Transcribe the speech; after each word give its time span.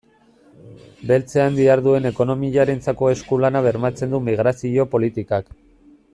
Beltzean 1.11 1.59
diharduen 1.59 2.09
ekonomiarentzako 2.11 3.11
esku-lana 3.13 3.63
bermatzen 3.69 4.17
du 4.17 4.23
migrazio 4.31 4.89
politikak. 4.97 5.55